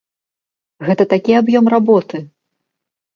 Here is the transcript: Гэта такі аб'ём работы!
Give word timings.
Гэта 0.87 1.03
такі 1.11 1.31
аб'ём 1.41 1.65
работы! 1.75 2.17